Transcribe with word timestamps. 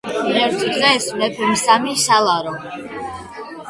ერთ 0.43 0.63
დღეს 0.77 1.05
მეფემ, 1.21 1.53
სამი 1.67 1.97
სალარო. 2.07 2.59